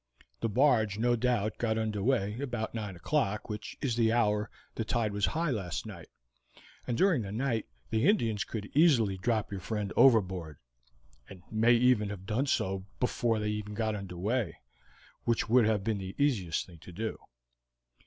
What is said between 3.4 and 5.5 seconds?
which is the hour when the tide was